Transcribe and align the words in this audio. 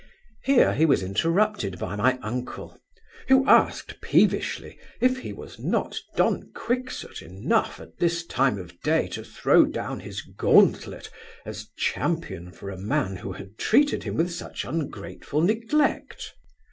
Here 0.45 0.73
he 0.73 0.87
was 0.87 1.03
interrupted 1.03 1.77
by 1.77 1.95
my 1.95 2.17
uncle; 2.23 2.75
who 3.27 3.47
asked 3.47 4.01
peevishly 4.01 4.79
if 4.99 5.19
he 5.19 5.31
was 5.31 5.57
Don 6.13 6.51
Quixote 6.55 7.23
enough, 7.23 7.79
at 7.79 7.99
this 7.99 8.25
time 8.25 8.57
of 8.57 8.81
day, 8.81 9.07
to 9.09 9.23
throw 9.23 9.63
down 9.67 9.99
his 9.99 10.21
gauntlet 10.23 11.11
as 11.45 11.67
champion 11.77 12.51
for 12.51 12.71
a 12.71 12.77
man 12.79 13.17
who 13.17 13.33
had 13.33 13.59
treated 13.59 14.01
him 14.01 14.15
with 14.15 14.31
such 14.31 14.65
ungrateful 14.65 15.41
neglect. 15.41 16.33